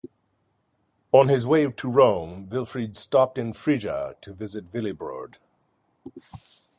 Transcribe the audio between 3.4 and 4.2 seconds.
Frisia